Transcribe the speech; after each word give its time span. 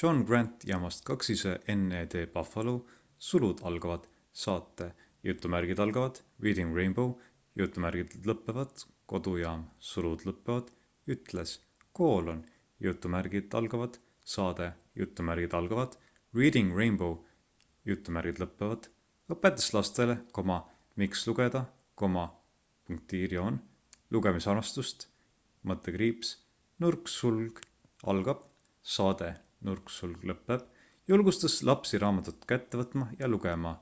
"john 0.00 0.20
grant 0.30 0.64
jaamast 0.70 1.10
wned 1.72 2.14
buffalo 2.36 2.72
saate 4.44 4.86
reading 5.24 6.70
rainbow" 6.80 7.06
kodujaam 9.14 9.64
ütles: 11.16 11.52
saade 14.34 14.70
reading 16.40 16.72
rainbow" 16.80 17.14
õpetas 19.36 19.68
lastele 19.76 20.18
miks 21.04 21.26
lugeda... 21.30 21.64
lugemisarmastust— 24.16 25.02
[saade] 28.94 29.30
julgustas 31.10 31.54
lapsi 31.70 31.96
raamatut 32.04 32.40
kätte 32.52 32.74
võtma 32.82 33.06
ja 33.18 33.26
lugema."" 33.34 33.72